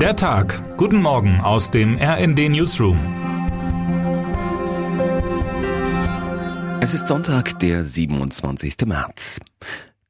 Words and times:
Der 0.00 0.14
Tag. 0.14 0.76
Guten 0.76 1.00
Morgen 1.00 1.40
aus 1.40 1.70
dem 1.70 1.96
RND 1.96 2.50
Newsroom. 2.50 2.98
Es 6.82 6.92
ist 6.92 7.08
Sonntag, 7.08 7.58
der 7.60 7.82
27. 7.82 8.76
März. 8.84 9.40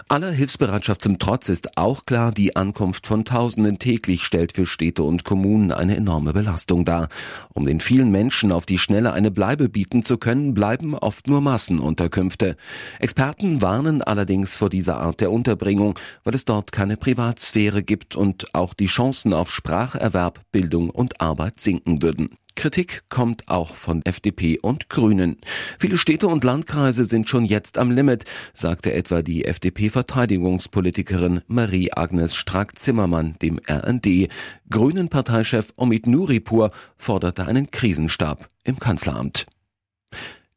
Aller 0.09 0.33
Hilfsbereitschaft 0.33 1.03
zum 1.03 1.21
Trotz 1.21 1.49
ist 1.49 1.77
auch 1.79 2.05
klar, 2.05 2.33
die 2.33 2.57
Ankunft 2.57 3.07
von 3.07 3.25
Tausenden 3.25 3.79
täglich 3.79 4.25
stellt 4.25 4.55
für 4.55 4.67
Städte 4.67 5.05
und 5.05 5.23
Kommunen 5.23 5.71
eine 5.71 5.95
enorme 5.95 6.33
Belastung 6.33 6.85
dar. 6.85 7.09
Um 7.55 7.65
den 7.65 7.79
vielen 7.79 8.11
Menschen 8.11 8.51
auf 8.51 8.67
die 8.67 8.79
Schnelle 8.79 9.13
eine 9.13 9.31
Bleibe 9.31 9.69
bieten 9.69 10.03
zu 10.03 10.19
können, 10.19 10.55
bleiben 10.55 10.95
oft 10.97 11.29
nur 11.29 11.43
Massenunterkünfte. 11.43 12.57
Experten 12.99 13.63
warnen 13.63 14.03
allerdings 14.03 14.57
vor 14.57 14.71
dieser 14.71 14.99
Art 14.99 15.21
der 15.21 15.31
Unterbringung, 15.31 15.97
weil 16.25 16.35
es 16.35 16.45
dort 16.45 16.73
keine 16.73 16.97
Privatsphäre 16.97 17.85
gibt 17.85 18.17
und 18.17 18.53
auch 18.55 18.75
die 18.75 18.87
Chancen 18.87 19.33
auf 19.33 19.53
Spracherwerb, 19.53 20.41
Bildung 20.51 20.91
und 20.91 21.21
Arbeit 21.21 21.61
sinken 21.69 22.01
würden. 22.01 22.31
Kritik 22.57 23.03
kommt 23.11 23.47
auch 23.49 23.75
von 23.75 24.01
FDP 24.07 24.59
und 24.59 24.89
Grünen. 24.89 25.37
Viele 25.79 25.99
Städte 25.99 26.27
und 26.27 26.45
Landkreise 26.45 27.05
sind 27.05 27.29
schon 27.29 27.45
jetzt 27.45 27.77
am 27.77 27.91
Limit, 27.91 28.25
sagte 28.55 28.95
etwa 28.95 29.21
die 29.21 29.45
FDP-Verteidigungspolitikerin 29.45 31.43
Marie-Agnes 31.47 32.35
Strack-Zimmermann 32.35 33.37
dem 33.43 33.61
RND. 33.69 34.31
Grünen-Parteichef 34.71 35.75
Omid 35.77 36.07
Nuripur 36.07 36.71
forderte 36.97 37.47
einen 37.47 37.71
Krisenstab 37.71 38.49
im 38.65 38.79
Kanzleramt. 38.79 39.45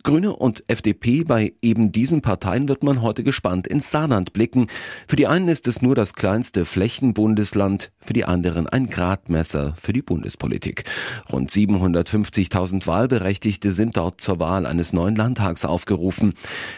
Grüne 0.04 0.36
und 0.36 0.64
FDP 0.70 1.24
bei 1.24 1.54
eben 1.62 1.92
diesen 1.92 2.22
Parteien 2.22 2.68
wird 2.68 2.84
man 2.84 3.02
heute 3.02 3.24
gespannt 3.24 3.68
ins 3.68 3.92
Saarland 3.92 4.34
blicken. 4.34 4.68
Für 5.08 5.16
die 5.16 5.28
einen 5.28 5.48
ist 5.48 5.68
es 5.68 5.82
nur 5.82 5.96
das 5.96 6.14
kleinste 6.14 6.66
Flächenbundesland, 6.66 7.92
für 8.00 8.14
die 8.14 8.26
anderen 8.26 8.68
ein 8.68 8.90
Gradmesser 8.90 9.74
für 9.76 9.94
die 9.94 10.02
Bundespolitik. 10.02 10.86
Rund 11.32 11.50
750.000 11.50 12.88
Wahlberechtigte 12.88 13.74
sind 13.74 13.98
dort 13.98 14.22
zur 14.22 14.40
Wahl 14.40 14.66
eines 14.66 14.94
neuen 14.94 15.16
Landtags 15.16 15.66
aufgerufen. 15.66 16.34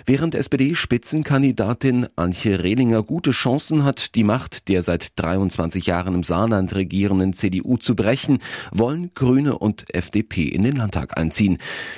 Während 0.05 0.35
SPD-Spitzenkandidatin 0.35 2.07
Antje 2.15 2.63
Rehlinger 2.63 3.03
gute 3.03 3.31
Chancen 3.31 3.83
hat, 3.83 4.15
die 4.15 4.23
Macht 4.23 4.67
der 4.67 4.83
seit 4.83 5.19
23 5.19 5.85
Jahren 5.85 6.15
im 6.15 6.23
Saarland 6.23 6.75
regierenden 6.75 7.33
CDU 7.33 7.77
zu 7.77 7.95
brechen, 7.95 8.39
wollen 8.71 9.11
Grüne 9.13 9.57
und 9.57 9.93
FDP 9.93 10.43
in 10.43 10.63
den 10.63 10.75
Landtag 10.75 11.17
einziehen. 11.17 11.57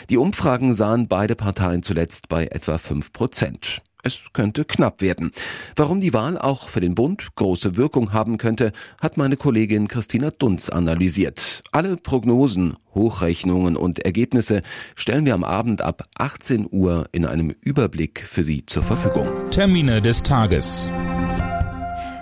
Die 0.09 0.17
Umfragen 0.17 0.73
sahen 0.73 1.07
beide 1.15 1.37
Parteien 1.37 1.81
zuletzt 1.81 2.27
bei 2.27 2.47
etwa 2.47 2.77
5 2.77 3.13
Prozent. 3.13 3.81
Es 4.03 4.19
könnte 4.33 4.65
knapp 4.65 5.01
werden. 5.01 5.31
Warum 5.77 6.01
die 6.01 6.11
Wahl 6.11 6.37
auch 6.37 6.67
für 6.67 6.81
den 6.81 6.93
Bund 6.93 7.35
große 7.35 7.77
Wirkung 7.77 8.11
haben 8.11 8.37
könnte, 8.37 8.73
hat 8.99 9.15
meine 9.15 9.37
Kollegin 9.37 9.87
Christina 9.87 10.29
Dunz 10.31 10.69
analysiert. 10.69 11.63
Alle 11.71 11.95
Prognosen, 11.95 12.75
Hochrechnungen 12.93 13.77
und 13.77 13.99
Ergebnisse 13.99 14.61
stellen 14.97 15.25
wir 15.25 15.35
am 15.35 15.45
Abend 15.45 15.81
ab 15.81 16.03
18 16.15 16.67
Uhr 16.69 17.05
in 17.13 17.25
einem 17.25 17.55
Überblick 17.61 18.19
für 18.19 18.43
Sie 18.43 18.65
zur 18.65 18.83
Verfügung. 18.83 19.29
Termine 19.51 20.01
des 20.01 20.21
Tages. 20.21 20.91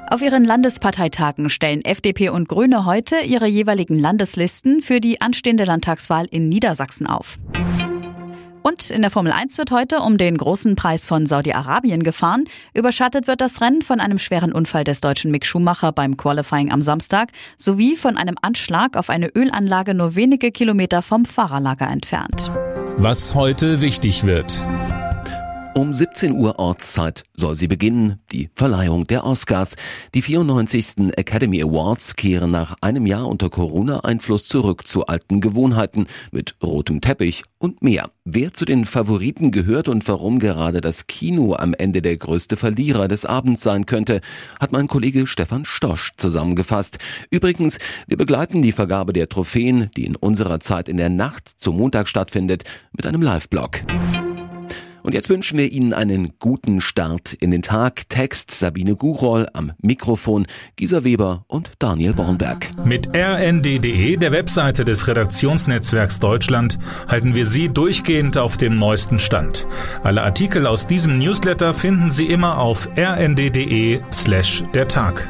Auf 0.07 0.21
ihren 0.21 0.45
Landesparteitagen 0.45 1.49
stellen 1.49 1.83
FDP 1.83 2.29
und 2.29 2.47
Grüne 2.47 2.85
heute 2.85 3.21
ihre 3.25 3.47
jeweiligen 3.47 3.97
Landeslisten 3.97 4.81
für 4.81 5.01
die 5.01 5.19
anstehende 5.19 5.63
Landtagswahl 5.63 6.27
in 6.29 6.47
Niedersachsen 6.47 7.07
auf. 7.07 7.39
Und 8.63 8.89
in 8.89 9.01
der 9.01 9.11
Formel 9.11 9.33
1 9.33 9.57
wird 9.57 9.71
heute 9.71 9.99
um 9.99 10.17
den 10.17 10.37
großen 10.37 10.75
Preis 10.75 11.05
von 11.05 11.27
Saudi-Arabien 11.27 12.01
gefahren. 12.01 12.45
Überschattet 12.73 13.27
wird 13.27 13.41
das 13.41 13.61
Rennen 13.61 13.81
von 13.81 13.99
einem 13.99 14.17
schweren 14.17 14.53
Unfall 14.53 14.85
des 14.85 15.01
deutschen 15.01 15.31
Mick 15.31 15.45
Schumacher 15.45 15.91
beim 15.91 16.17
Qualifying 16.17 16.71
am 16.71 16.81
Samstag 16.81 17.29
sowie 17.57 17.97
von 17.97 18.17
einem 18.17 18.35
Anschlag 18.41 18.95
auf 18.95 19.09
eine 19.09 19.27
Ölanlage 19.35 19.93
nur 19.93 20.15
wenige 20.15 20.51
Kilometer 20.51 21.01
vom 21.01 21.25
Fahrerlager 21.25 21.89
entfernt. 21.89 22.49
Was 22.97 23.35
heute 23.35 23.81
wichtig 23.81 24.23
wird. 24.23 24.65
Um 25.75 25.91
17 25.91 26.33
Uhr 26.33 26.59
Ortszeit 26.59 27.23
soll 27.33 27.55
sie 27.55 27.67
beginnen, 27.67 28.19
die 28.31 28.51
Verleihung 28.55 29.07
der 29.07 29.25
Oscars. 29.25 29.75
Die 30.13 30.21
94. 30.21 31.11
Academy 31.17 31.63
Awards 31.63 32.15
kehren 32.15 32.51
nach 32.51 32.75
einem 32.81 33.07
Jahr 33.07 33.27
unter 33.27 33.49
Corona-Einfluss 33.49 34.47
zurück 34.47 34.85
zu 34.85 35.07
alten 35.07 35.41
Gewohnheiten 35.41 36.05
mit 36.31 36.55
rotem 36.61 37.01
Teppich 37.01 37.43
und 37.57 37.81
mehr. 37.81 38.11
Wer 38.23 38.53
zu 38.53 38.65
den 38.65 38.85
Favoriten 38.85 39.49
gehört 39.49 39.87
und 39.87 40.07
warum 40.07 40.37
gerade 40.37 40.79
das 40.79 41.07
Kino 41.07 41.55
am 41.55 41.73
Ende 41.73 42.03
der 42.03 42.17
größte 42.17 42.55
Verlierer 42.55 43.07
des 43.07 43.25
Abends 43.25 43.63
sein 43.63 43.87
könnte, 43.87 44.21
hat 44.59 44.71
mein 44.71 44.87
Kollege 44.87 45.25
Stefan 45.25 45.65
Stosch 45.65 46.11
zusammengefasst. 46.17 46.99
Übrigens, 47.31 47.79
wir 48.05 48.17
begleiten 48.17 48.61
die 48.61 48.73
Vergabe 48.73 49.11
der 49.11 49.27
Trophäen, 49.27 49.89
die 49.97 50.05
in 50.05 50.17
unserer 50.17 50.59
Zeit 50.59 50.87
in 50.87 50.97
der 50.97 51.09
Nacht 51.09 51.49
zum 51.57 51.77
Montag 51.77 52.07
stattfindet, 52.07 52.63
mit 52.95 53.07
einem 53.07 53.23
Live-Blog. 53.23 53.81
Und 55.03 55.13
jetzt 55.13 55.29
wünschen 55.29 55.57
wir 55.57 55.71
Ihnen 55.71 55.93
einen 55.93 56.33
guten 56.39 56.81
Start 56.81 57.33
in 57.33 57.51
den 57.51 57.61
Tag. 57.61 58.09
Text 58.09 58.51
Sabine 58.51 58.95
Gurol 58.95 59.49
am 59.53 59.73
Mikrofon, 59.81 60.47
Gisa 60.75 61.03
Weber 61.03 61.45
und 61.47 61.71
Daniel 61.79 62.13
Bornberg. 62.13 62.69
Mit 62.85 63.09
rnd.de, 63.15 64.17
der 64.17 64.31
Webseite 64.31 64.85
des 64.85 65.07
Redaktionsnetzwerks 65.07 66.19
Deutschland, 66.19 66.79
halten 67.07 67.35
wir 67.35 67.45
Sie 67.45 67.69
durchgehend 67.69 68.37
auf 68.37 68.57
dem 68.57 68.75
neuesten 68.75 69.19
Stand. 69.19 69.67
Alle 70.03 70.23
Artikel 70.23 70.65
aus 70.65 70.87
diesem 70.87 71.19
Newsletter 71.19 71.73
finden 71.73 72.09
Sie 72.09 72.27
immer 72.27 72.59
auf 72.59 72.89
rnd.de 72.97 73.99
slash 74.11 74.63
der 74.73 74.87
Tag. 74.87 75.27